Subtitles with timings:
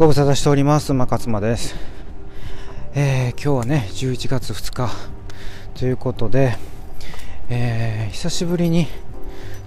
[0.00, 0.92] ご無沙汰しております。
[0.92, 1.74] 馬勝間です、
[2.94, 4.90] えー、今日はね11月2日。
[5.78, 6.56] ということで、
[7.50, 8.86] えー、久しぶりに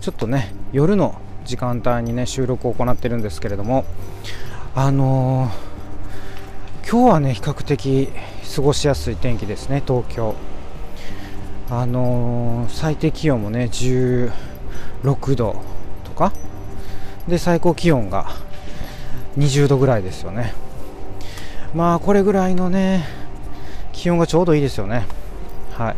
[0.01, 3.85] ちょっとね夜の時間帯にね収録を行ってるんですけれども
[4.73, 8.09] あのー、今日はね比較的
[8.55, 10.33] 過ごしやすい天気ですね東京。
[11.69, 14.31] あの最低気温もね16
[15.35, 15.61] 度
[16.05, 16.33] とか。
[17.27, 18.31] で最高気温が
[19.37, 20.53] 20度ぐらいですよね。
[21.73, 23.05] まあこれぐらいのね
[23.91, 25.05] 気温がちょうどいいですよね。
[25.71, 25.95] はい。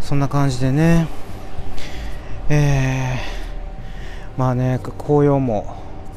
[0.00, 1.08] そんな感じでね。
[2.50, 5.76] えー、まあね紅葉も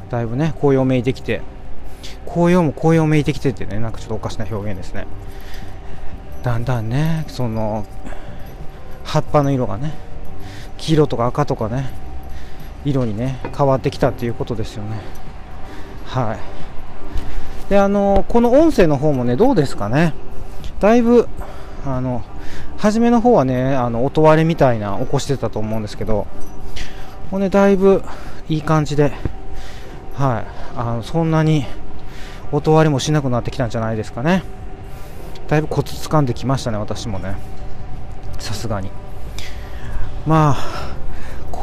[0.09, 1.41] だいぶね紅葉めいてきて
[2.25, 5.07] 紅葉も紅葉めいてきてってねなんかちょっとおかしな表現ですね。
[6.43, 7.85] だんだんねその
[9.03, 9.93] 葉っぱの色がね
[10.77, 11.89] 黄色とか赤とかね
[12.83, 15.20] 色にね変わってきたっていうことですよね。
[16.11, 17.69] はい。
[17.69, 20.13] であのこの音声の方もねどうですかね。
[20.81, 21.29] だいぶ
[21.85, 22.21] あの
[22.77, 26.27] 初めの方はねあの音割れみたいな起こしてたと思うんですけど
[27.31, 28.03] もうねだいぶ
[28.49, 29.13] いい感じで
[30.15, 30.45] はい。
[30.75, 31.65] あのそんなに
[32.51, 34.43] 音割れもしなくなってきたんじゃないですかね。
[35.47, 37.35] だいぶコツ掴んできましたね私もね。
[38.37, 38.91] さすがに。
[40.27, 40.91] まあ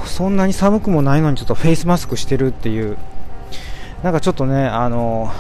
[0.07, 2.97] そんなに寒くもないのにちょっとフェイスマスクしてるっていう
[4.03, 5.33] なんかちょっとねあの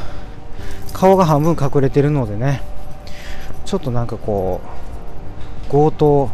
[0.92, 2.62] 顔が半分隠れてるのでね
[3.64, 4.60] ちょっとなんかこ
[5.66, 6.30] う強盗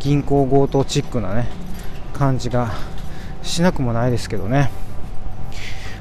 [0.00, 1.46] 銀行強盗チックなね
[2.14, 2.72] 感じが
[3.42, 4.70] しなくもないですけどね。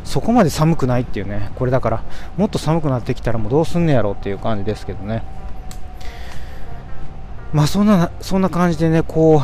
[0.04, 2.04] そこまで寒くないっていうねこれだから
[2.38, 5.24] もっと寒くなってきたらもうどうすんねやろっていう感じですけどね。
[7.52, 9.42] まあそんなそんな感じでねこう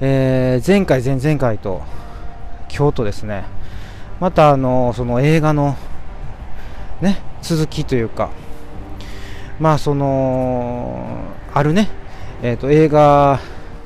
[0.00, 1.82] えー、前回、前々回と
[2.68, 3.44] 今日とですね。
[4.24, 5.76] またあのその映画の、
[7.02, 8.30] ね、続きというか、
[9.60, 11.18] まあその
[11.52, 11.90] あるね、
[12.42, 13.38] えーと、映画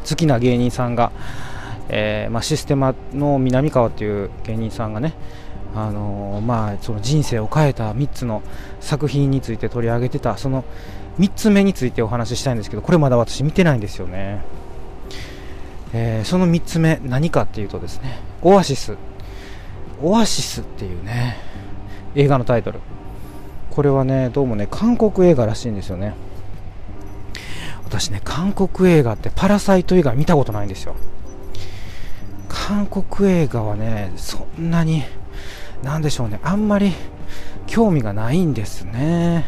[0.08, 1.10] 好きな芸人さんが、
[1.88, 5.14] えー、まあ、システマの南川という芸人さんがね
[5.74, 8.44] あのまあ、その人生を変えた3つの
[8.78, 10.64] 作品について取り上げてたその
[11.18, 14.44] 3つ目についてお話ししたいんですけどこれまだ私見てないんですよね。
[15.92, 18.96] えー、その3つ目何かっていうとですねオアシス
[20.02, 21.36] オアシスっていうね
[22.14, 22.80] 映画のタイトル。
[23.70, 26.14] これはねどうもね韓国映画らしいんですよね。
[27.84, 30.96] 私ね韓国映画ってパラサイト以外見たことないんですよ。
[32.48, 35.02] 韓国映画はねそんなに
[35.82, 36.92] なんでしょうねあんまり
[37.66, 39.46] 興味がないんですね。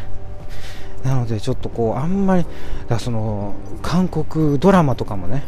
[1.03, 2.45] なのでちょっとこうあんまり
[2.87, 5.43] だその韓国ドラマとかもね。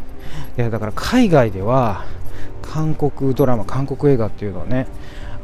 [0.57, 2.05] いやだから海外では
[2.73, 4.87] 韓国ドラマ、韓国映画っていうのはね、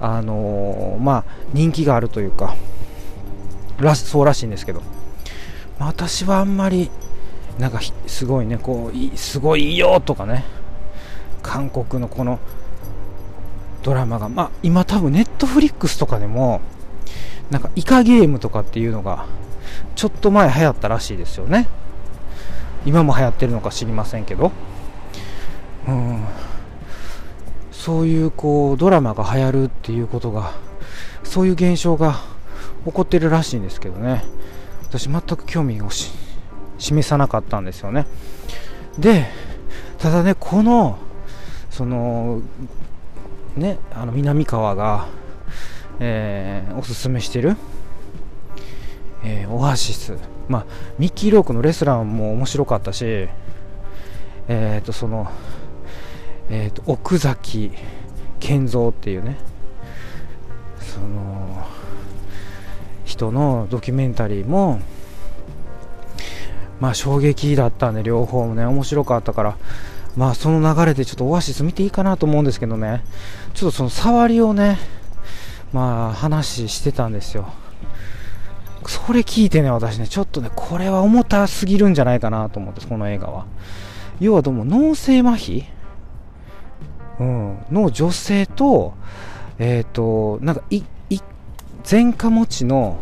[0.02, 1.24] あのー、まあ、
[1.54, 2.56] 人気があるというか、
[3.78, 4.82] らそうらしいんですけど、
[5.78, 6.90] まあ、私はあんまり、
[7.60, 10.44] なんかすごいね、こう、すごいよとかね、
[11.44, 12.40] 韓国のこの
[13.84, 16.62] ドラマが、まあ、今多分ネットフリックスとかでも、
[17.52, 19.28] なんかイカゲームとかっていうのが、
[19.94, 21.68] ちょっと前流行ったらしいですよね。
[22.88, 24.52] 今も流行ってるのか知りませんけど。
[25.88, 26.26] うん、
[27.90, 30.52] そういうこうドラマが流行るっていうことが
[31.24, 32.22] そういう現象が
[32.86, 34.24] 起こってるらしいんですけどね。
[34.84, 35.90] 私全く興味を
[36.78, 38.06] 示さなかったんですよね。
[39.00, 39.26] で
[39.98, 41.00] ただねこの
[41.72, 42.44] その
[43.56, 45.08] ねあの南川が、
[46.00, 47.58] えー、おすすめしてる、
[49.24, 50.16] えー、オアシス。
[50.48, 50.66] まあ
[51.00, 53.28] ミッキー・ロークのレスランも面白かったし
[54.48, 55.32] えっ、ー、とその
[56.50, 57.72] えーと、奥崎
[58.40, 59.38] 健三っていうね
[60.80, 61.68] その
[63.06, 64.80] 人のドキュメンタリーも
[66.80, 69.58] まあ衝撃だったんで両方もね面白かったから
[70.16, 73.04] まあその流れでちょっとオアシス見ていいかなと思うんですけどね
[73.54, 74.80] ちょっとその触りをね
[75.72, 77.54] まあ話してたんですよ。
[78.88, 83.46] それ聞いてね私ねちょっとねこれは重たすぎるんじゃないかなと思ってこの映画は。
[84.20, 85.66] 要はどうも脳性麻痺
[87.20, 88.94] うん、の女性と、
[89.60, 91.20] えっ、ー、と、なんかい、い、
[91.90, 92.98] 前科持ちの、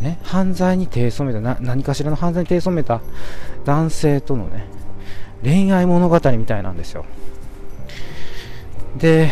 [0.00, 3.00] ね、犯罪に手染めたな、何かしらの犯罪に手染めた
[3.64, 4.66] 男性とのね、
[5.42, 7.04] 恋愛物語みたいなんですよ。
[8.96, 9.30] で、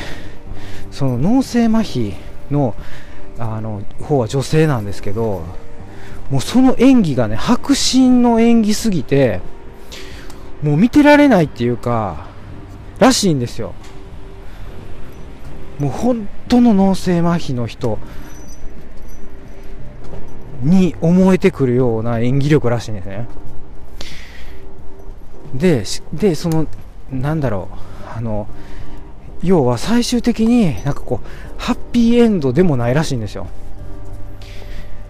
[0.90, 2.14] その脳性麻痺
[2.50, 2.74] の、
[3.38, 5.42] あの、方は女性なんですけど、
[6.30, 9.40] もうその演技がね、迫真の演技すぎて、
[10.62, 12.26] もう見てられないっていうか、
[12.98, 13.75] らしいんですよ。
[15.78, 17.98] もう本当の脳性麻痺の人
[20.62, 23.28] に思えてくるような演技力らしいんですね。
[25.54, 26.66] ででその
[27.10, 27.76] なんだろう。
[28.16, 28.48] あの
[29.43, 33.46] 要は最終的になんかこうハッピーエンドでもないらしいんですよ。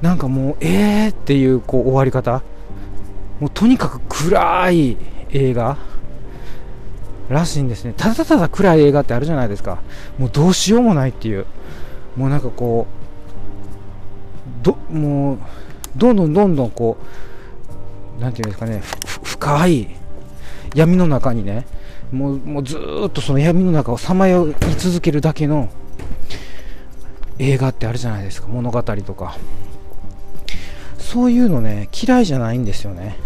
[0.02, 2.42] なんかもうえーっていうこう終わり方。
[3.38, 4.96] もうとにかく暗い
[5.30, 5.78] 映画。
[7.28, 7.94] らしいんですね。
[7.96, 9.78] ただただ暗い映画ってあるじゃないですか。
[10.18, 11.46] もうどうしようもないっていう。
[12.16, 12.86] もうなんかこ
[14.62, 15.38] うどもう
[15.96, 16.96] どんどんどんどんこ
[18.18, 18.82] うなんていうんですかね。
[19.22, 19.88] 深い
[20.74, 21.66] 闇の中にね
[22.12, 25.68] もうもうずっとその闇の中をさまよい続けるだけの
[27.38, 28.48] 映画ってあるじゃないですか。
[28.48, 29.36] 物語とか。
[30.98, 33.16] そういうのね嫌いじゃないんですよね。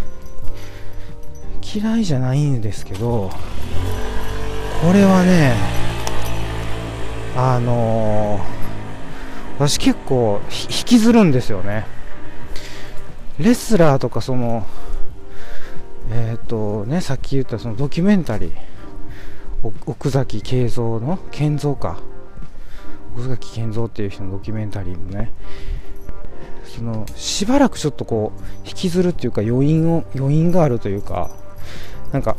[1.75, 3.31] 嫌いじゃないんですけど
[4.81, 5.55] これはね
[7.37, 8.43] あのー、
[9.59, 11.87] 私結構引きずるんですよね。
[13.39, 14.67] レスラーとかその
[16.11, 18.53] えっ、ー、とねさっき言ったそのドキュメンタリー。
[19.85, 22.01] 奥崎慶三の健三か。
[23.15, 25.31] 奥崎健三っていう人のドキュメンタリーもね。
[26.65, 31.31] そのしばらくちょっとこう引きずるっていうか余韻を余韻があるというか
[32.13, 32.37] なんか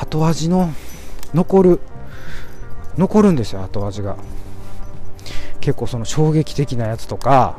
[0.00, 0.72] 後味の
[1.34, 1.80] 残る
[2.96, 4.16] 残るんですよ後味が。
[5.60, 7.58] 結構その衝撃的なやつとか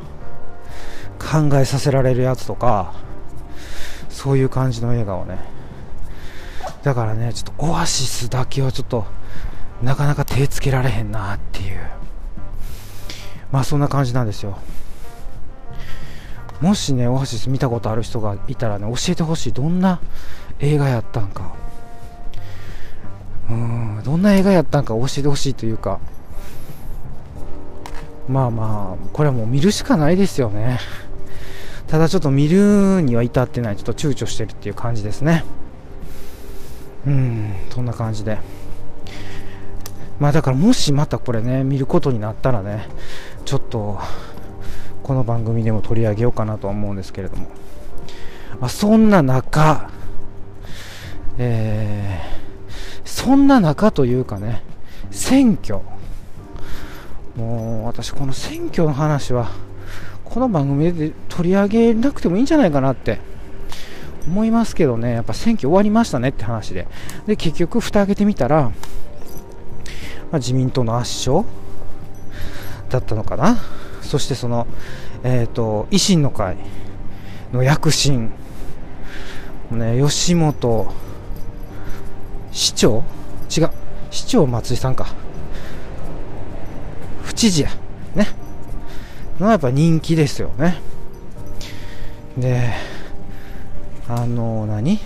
[1.18, 2.94] 考えさせられるやつとか
[4.08, 5.38] そういう感じの映画をね。
[6.82, 9.04] だからねちょっとオアシスだけはちょっと
[9.82, 11.78] なかなか手つけられへんなっていう。
[13.52, 14.58] まあそんな感じなんですよ。
[16.60, 19.52] もしねオアシス見たことある人がいたらね教えてほしい。
[19.52, 20.00] どんな
[20.58, 21.54] 映画やったんか。
[23.50, 24.02] うん。
[24.04, 25.98] どんな映画やったんか教えてほしいというか。
[28.28, 30.78] まあまあこれはもう見るしかないですよね。
[31.88, 35.44] ただちょっと見るには至ってないちょっと躊躇してるっていう感じですね。
[37.06, 38.38] うんそんな感じで。
[40.20, 42.88] まあだからもしまたこれね見ることになったらね
[43.46, 43.98] ちょっと
[45.02, 47.48] この番組でも取り上げようかなとは思うんですけれども、
[48.60, 49.90] まあ、そんな中
[51.42, 52.39] えー、
[53.10, 54.62] そんな中というかね
[55.10, 55.80] 選挙。
[57.36, 59.50] もう私この選挙の話は
[60.24, 63.18] この番組で取り上げなくてもいいんじゃないかなって
[64.26, 66.86] 思いますけどね、やっぱ選挙終わりましたねって話で、
[67.26, 68.70] で結局、蓋開けてみたら、ま
[70.32, 71.46] あ、自民党の圧勝
[72.90, 73.58] だったのかな、
[74.02, 74.66] そしてその、
[75.24, 76.56] えーと、維新の会
[77.52, 78.30] の躍進、
[79.70, 80.92] ね、吉本
[82.60, 83.02] 市長？
[83.48, 83.70] 違う、
[84.10, 85.06] 市長松井さんか、
[87.22, 87.70] 府知事や、
[88.14, 88.26] ね、
[89.38, 90.78] のやっぱ人気ですよね。
[92.36, 92.70] で、
[94.06, 95.00] あの何？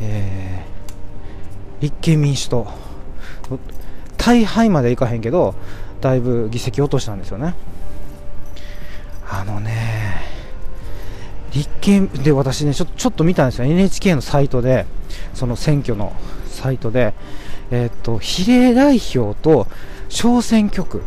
[0.00, 2.68] えー、立憲民主党。
[4.16, 5.56] 大敗までいかへんけど
[6.00, 7.54] だいぶ議席落としたんですよね。
[9.28, 10.22] あのね
[11.52, 13.64] 立憲で私ねちょちょっと見たんですよ。
[13.64, 14.86] NHK のサイトで。
[15.34, 16.14] その選挙の
[16.48, 17.14] サイトで
[17.70, 19.66] え、っと比例代表と
[20.08, 21.02] 小選挙区。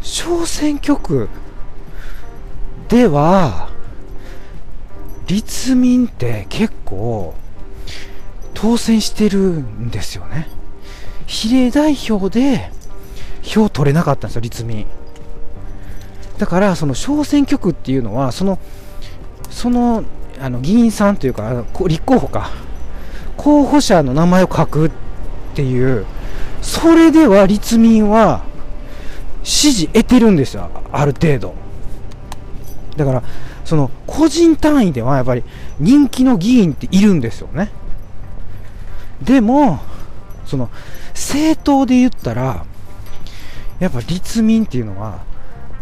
[0.00, 1.28] 小選挙区
[2.88, 3.68] では
[5.26, 7.34] 立民って結構
[8.54, 10.48] 当選してるんですよね。
[11.26, 12.70] 比例代表で
[13.42, 14.86] 票取れなかったんですよ立民。
[16.38, 18.58] だからその小選挙区っていうのはその
[19.50, 20.02] その
[20.42, 22.50] あの議員さんというか立候補か。
[23.36, 24.90] 候補者の名前を書くっ
[25.54, 26.04] ていう。
[26.60, 28.44] それでは立民は
[29.44, 30.68] 支持得てるんですよ。
[30.90, 31.54] ある程度。
[32.96, 33.22] だから
[33.64, 35.44] その個人単位ではやっぱり
[35.78, 37.70] 人気の議員っているんですよね。
[39.22, 39.78] でも
[40.44, 40.70] その
[41.10, 42.66] 政党で言ったら
[43.78, 45.20] やっぱ立民っていうのは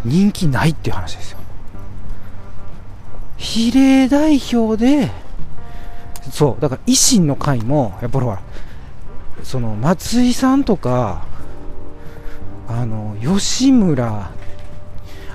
[0.04, 1.39] 人気ないっていう話ですよ。
[3.40, 5.10] 比例代表で
[6.30, 8.40] そうだから維新の会もやっぱほら
[9.42, 11.24] その松井さんとか
[12.68, 14.30] あの吉村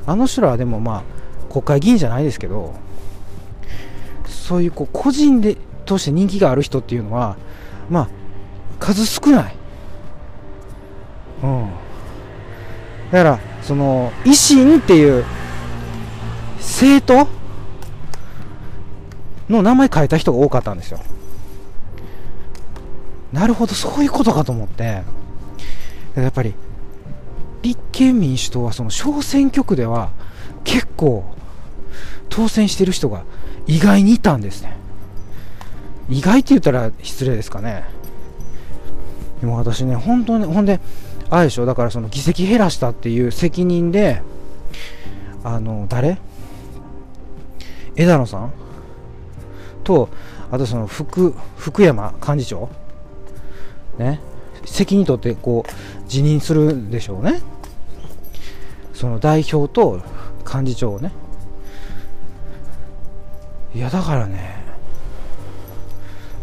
[0.06, 2.76] あの人らはでもまあ国会議員じゃないですけど
[4.28, 7.38] そういうこう個人でとして人気がある人っていうのは
[7.90, 8.10] まあ
[8.80, 9.56] 数少ない。
[11.44, 11.70] うん。
[13.12, 15.26] だからその維新っていう
[16.58, 17.28] 政党
[19.50, 21.00] の名前変えた人が多かったんですよ。
[23.34, 25.04] なるほどそういうことかと思って。
[26.16, 26.54] やっぱり
[27.62, 30.12] 立憲民主党はその小選挙区では
[30.64, 31.26] 結構
[32.30, 33.24] 当選してる人が
[33.68, 34.78] 意外にいたんですね。
[36.10, 37.84] 意外って言ったら失礼ですかね。
[39.42, 40.80] でも私ね本当にほんで
[41.30, 44.22] あれでしょだからその議席減らしたっていう責任で
[45.44, 46.18] あの誰？
[47.98, 48.54] 枝野さん？
[49.86, 50.10] と
[50.52, 52.70] あとその福福山幹事長
[53.98, 54.20] ね
[54.66, 57.42] 責任取ってこう辞任するでしょうね。
[58.94, 60.02] その代表と
[60.46, 61.12] 幹事長をね。
[63.76, 64.64] いやだからね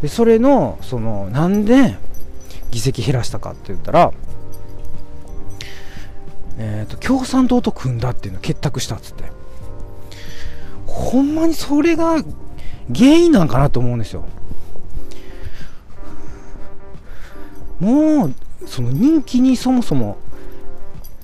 [0.03, 1.97] でそれのそのなんで
[2.71, 4.13] 議席減らしたかって言ったら
[6.59, 9.25] えーと、共産党と組んだっていうのを結託したっつって。
[10.87, 12.23] ほんまにそれが
[12.89, 14.25] 原因なんかなと思うんですよ。
[17.81, 18.35] もう
[18.67, 20.17] その人気にそもそも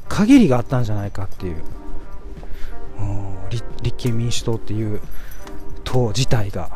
[0.09, 1.63] 陰りがあったんじゃないかっていう。
[3.83, 5.01] 立憲民主党っていう
[5.85, 6.71] 党自体が。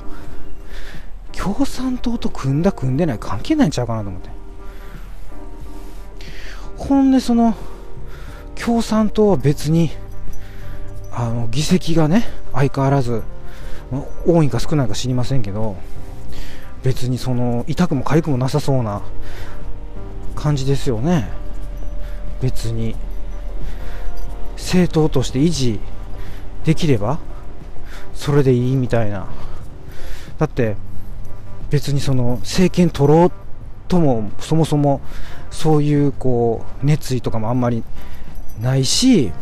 [1.33, 4.31] 共産党と組んだ組んでない関係ないんちゃうかなと思って。
[6.77, 7.55] ほんでその
[8.55, 9.91] 共産党は別に
[11.11, 13.23] あの議席がね相変わらず
[14.27, 15.77] 多いか少ないか知りませんけど
[16.83, 19.03] 別にその痛くも痒くもなさそうな
[20.35, 21.29] 感じですよね。
[22.41, 22.97] 別に。
[24.57, 25.81] 政党として維持
[26.65, 27.19] できれば
[28.15, 29.27] それでいいみたいな。
[30.39, 30.77] だって
[31.71, 33.33] 別にその政権取ろう
[33.89, 35.01] ともそもそも
[35.51, 37.85] そういうこう熱意とかもあんまり
[38.61, 39.33] ないし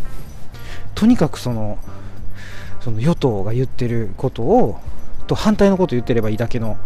[0.95, 1.79] とにかくその
[2.81, 4.81] その与党が言ってることを
[5.27, 6.77] と反対のこと言ってればいいだけの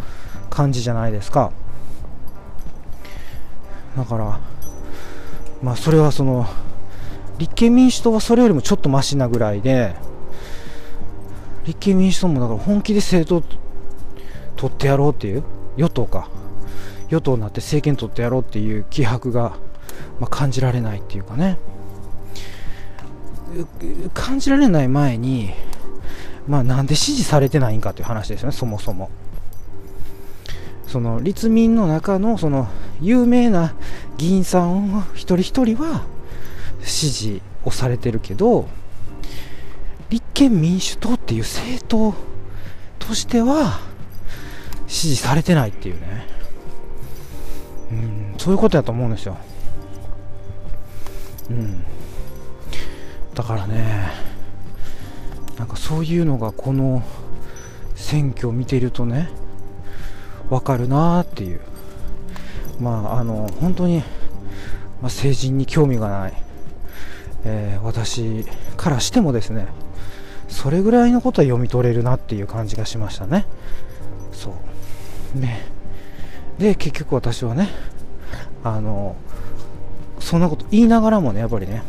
[0.50, 1.52] 感じじゃないですか。
[3.96, 4.40] だから
[5.62, 6.46] まあそれはその
[7.38, 9.94] 立憲民主党はそれよりもちょっとマシなぐらいで
[11.64, 13.46] 立憲民主党もだから本気で政党
[14.56, 15.44] 取ってやろうっていう
[15.76, 16.28] 与党か。
[17.08, 19.56] 与党になって政権取ってやろうっていう気迫が、
[20.20, 21.58] まあ、感じられないっていうかね。
[24.14, 25.52] 感じられない前に、
[26.46, 29.10] まあ、なんで支持されてないんかという話ですよね、そもそも。
[30.86, 32.68] その立民の中のその
[33.00, 33.74] 有名な
[34.16, 36.04] 議員さん一人一人は
[36.84, 38.68] 支持をされてるけど
[40.08, 42.14] 立憲民主党っていう政党
[43.00, 43.80] としては
[44.86, 46.26] 支持されてないっていうね。
[47.90, 49.36] うんそういうことやと思うんですよ。
[51.50, 51.84] うん。
[53.34, 54.33] だからね
[55.74, 57.02] かそういうのがこの
[57.94, 59.28] 選挙を見ているとね
[60.50, 61.60] わかるなーっていう。
[62.80, 64.04] まああの本当に、まあ、
[65.04, 66.32] 政治に興味がない、
[67.44, 68.44] えー、私
[68.76, 69.68] からしてもですね
[70.48, 73.46] それぐらいのことは読み取れるなっていう感じがしましたね。
[74.32, 74.54] そ
[75.36, 75.38] う。
[75.38, 75.66] ね。
[76.58, 77.68] で結局私はね
[78.62, 79.16] あの
[80.20, 81.82] そんなこと言いながらもねやっぱりね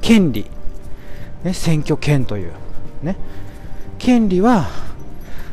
[0.00, 0.46] 権利。
[1.44, 2.52] ね、選挙権という、
[3.02, 3.16] ね、
[3.98, 4.68] 権利は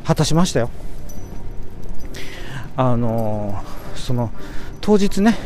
[0.06, 0.70] 果たしましたよ。
[2.76, 4.32] あのー、その
[4.82, 5.38] 当日ね、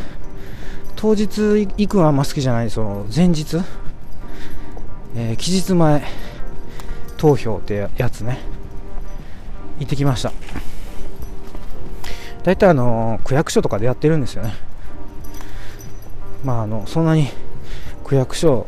[0.96, 3.58] 当日行くのはあんま好きじゃない、その前日、
[5.16, 6.28] えー、期日前。
[7.18, 8.38] 投票ってやつね、
[9.80, 10.32] 行ってきました。
[12.44, 14.54] 大体あの、区役所とかでやってるんですよね。
[16.46, 17.28] まああの、そんなに
[18.06, 18.68] 区役所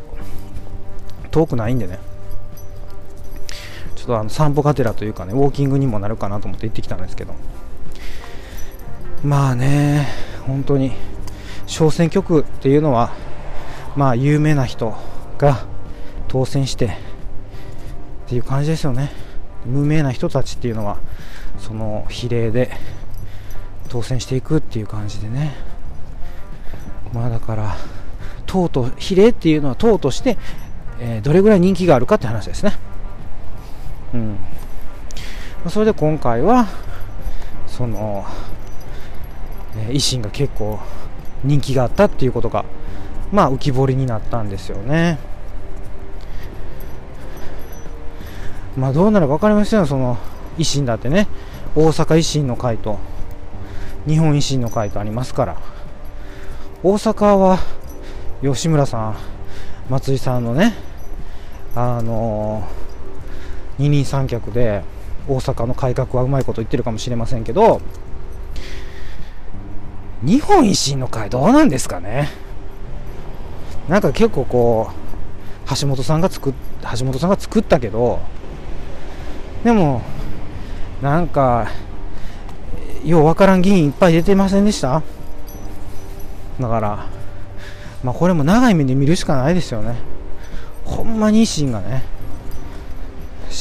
[1.30, 1.98] 遠くないんでね。
[4.10, 7.34] とあの散歩がてらというかねウォーキングにもなるかなと思って行ってきたんですけど。
[9.24, 10.08] まあね
[10.46, 10.92] 本当に
[11.66, 13.12] 小選挙区っていうのは
[13.94, 14.94] まあ有名な人
[15.38, 15.66] が
[16.26, 16.90] 当選してっ
[18.28, 19.10] ていう感じですよね。
[19.66, 20.98] 無名な人たちっていうのは
[21.58, 22.70] その比例で
[23.90, 25.52] 当選していくっていう感じでね。
[27.12, 27.76] まあだから
[28.46, 30.38] 党と比例っていうのは党として
[31.00, 32.72] えー、どれぐらい人気があるかって話ですね。
[34.14, 34.38] うん。
[35.68, 36.66] それで今回は、
[37.66, 38.24] その、
[39.76, 40.78] えー、維新が結構
[41.44, 42.64] 人気があったっていうことが、
[43.32, 45.18] まあ浮き彫りになったんですよね。
[48.76, 50.18] まあどうなるか分かりませんよ、その
[50.58, 51.28] 維新だってね、
[51.74, 52.98] 大阪維新の会と
[54.06, 55.56] 日本維新の会とありますから、
[56.82, 57.58] 大阪は
[58.42, 59.16] 吉村さん、
[59.88, 60.74] 松井さんのね、
[61.74, 62.66] あの
[63.80, 64.82] 二人三脚で
[65.26, 67.80] 大阪の改革はうまいこと言ってるかもしれませんけど
[70.22, 72.28] 日本維新の会どうなんですかね？
[73.88, 76.52] なんか結構こう橋本さんが作っ
[76.98, 78.20] 橋本さんが作ったけど
[79.64, 80.02] でも
[81.00, 81.70] なんか
[83.02, 85.02] ようわからん議員いっぱい出てませんでした？
[86.60, 87.06] だから
[88.04, 89.96] まあこれも長い目で見るしかないですよね。
[90.84, 92.02] ほんまに維新がね。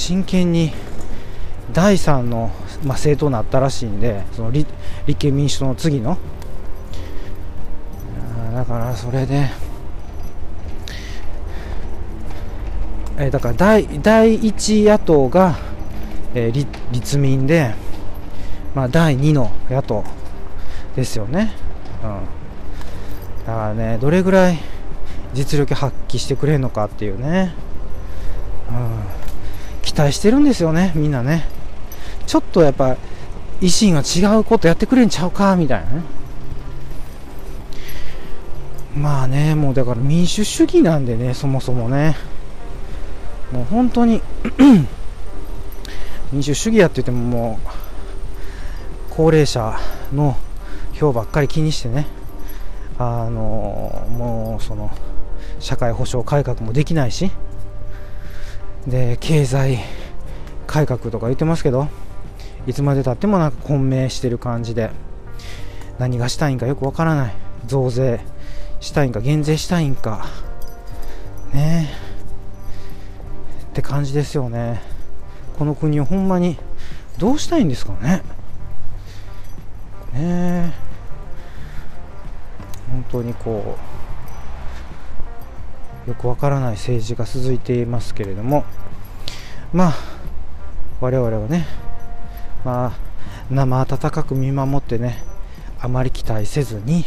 [0.10, 0.72] 真剣に
[1.72, 2.50] 第3の、
[2.84, 4.68] まあ、政党になったらしいんでその立
[5.20, 6.18] 憲民主党の次の。
[8.56, 9.52] だからそれで
[13.20, 15.56] えだから第第1野党が、
[16.34, 17.76] えー、立立民で、
[18.74, 20.04] まあ、第2の野党
[20.96, 21.54] ですよね、
[22.04, 24.58] うん、だからねどれぐらい
[25.36, 27.69] 実力発揮してくれるのかっていうね、うん、
[30.00, 31.46] 待してるんですよねみんなね。
[32.26, 32.96] ちょっとやっぱ
[33.60, 36.04] 維新は違うことやってくれんちゃうかみたいなね。
[38.96, 42.16] まあね、もうだから民主主義なんでね、そもそもね、
[43.52, 44.22] もう本当に
[46.32, 47.68] 民主主義やって言ってももう、
[49.10, 49.78] 高齢者
[50.14, 50.38] の
[50.94, 52.08] 票ばっかり気にしてね、
[52.98, 54.92] あのもうその、
[55.60, 57.32] 社会保障改革もできないし、
[58.88, 59.80] で、経済
[60.68, 61.88] 改革とか言ってますけど、
[62.68, 64.92] いつまでたってもなんか混迷してる感じで、
[65.98, 67.34] 何がしたいんかよくわからない。
[67.66, 68.22] 増税
[68.80, 70.26] したいんか減税したいんか。
[71.54, 71.90] ね。
[73.62, 74.82] えって感じですよね。
[75.58, 76.58] この国をほんまに
[77.18, 78.22] どうしたいんですかね。
[80.14, 80.74] ね。
[82.90, 84.09] 本当にこう
[86.10, 88.66] よくわからない政治が続いていますけれども
[89.72, 89.94] まあ
[91.00, 91.66] 我々はね
[92.66, 92.92] まあ
[93.50, 95.24] 生温かく見守ってね
[95.80, 97.06] あまり期待せずに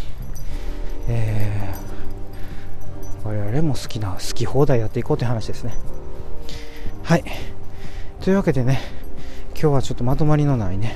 [1.08, 5.75] えー、我々も好きな好き放題やっていこうという話ですね。
[7.02, 7.25] はい。
[8.21, 8.80] というわけでね
[9.60, 10.95] 今日はちょっとまとまりのないね、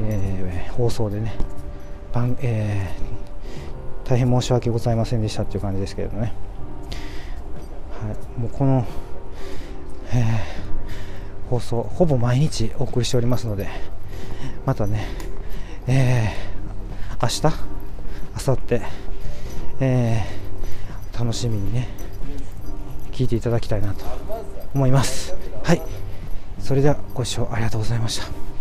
[0.00, 1.34] えー、放送でね、
[2.40, 6.32] えー、大変申し訳ございませんでしたっていう感じですけれどね、
[8.36, 8.86] もうこの、
[10.12, 13.68] えー、放送ほぼ毎日お送りしておりますので
[14.66, 15.06] またね、
[15.86, 17.56] えー、明日
[18.34, 18.82] あさって、
[19.80, 21.88] えー、楽しみにね
[23.12, 24.04] 聞いていただきたいなと
[24.74, 25.34] 思います。
[25.62, 25.82] はい。
[26.58, 28.53] それではご視聴ありがとうございました。